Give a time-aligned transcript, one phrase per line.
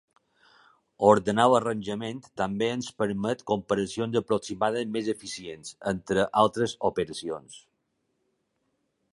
[1.09, 7.63] Ordenar l'arranjament també ens permet comparacions aproximades més eficients, entre altres operacions.